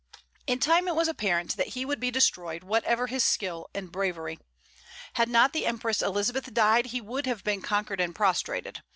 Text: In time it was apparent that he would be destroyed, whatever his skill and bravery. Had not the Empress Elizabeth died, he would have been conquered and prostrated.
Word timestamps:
In 0.47 0.57
time 0.57 0.87
it 0.87 0.95
was 0.95 1.07
apparent 1.07 1.57
that 1.57 1.67
he 1.77 1.85
would 1.85 1.99
be 1.99 2.09
destroyed, 2.09 2.63
whatever 2.63 3.05
his 3.05 3.23
skill 3.23 3.69
and 3.71 3.91
bravery. 3.91 4.39
Had 5.13 5.29
not 5.29 5.53
the 5.53 5.67
Empress 5.67 6.01
Elizabeth 6.01 6.51
died, 6.55 6.87
he 6.87 7.01
would 7.01 7.27
have 7.27 7.43
been 7.43 7.61
conquered 7.61 8.01
and 8.01 8.15
prostrated. 8.15 8.81